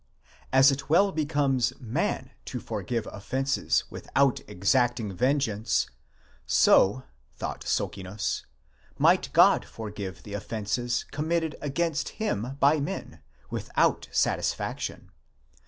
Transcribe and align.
As 0.51 0.71
it 0.71 0.89
well 0.89 1.11
becomes 1.11 1.73
man 1.79 2.31
to 2.45 2.59
forgive 2.59 3.07
offences 3.11 3.83
without 3.91 4.39
exacting 4.49 5.13
vengeance, 5.15 5.91
so, 6.47 7.03
thought 7.35 7.61
Socinus, 7.65 8.43
might 8.97 9.31
God 9.31 9.63
forgive 9.63 10.23
the 10.23 10.33
offences 10.33 11.05
committed 11.11 11.55
against 11.61 12.17
him 12.19 12.57
by 12.59 12.79
men, 12.79 13.21
without 13.51 14.07
satisfaction. 14.11 15.11